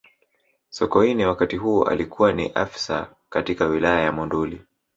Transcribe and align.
sokoine 0.69 1.25
wakati 1.25 1.57
huo 1.57 1.83
alikuwa 1.83 2.33
ni 2.33 2.51
afisa 2.55 3.15
katika 3.29 3.65
wilaya 3.65 4.01
ya 4.01 4.11
monduli 4.11 4.61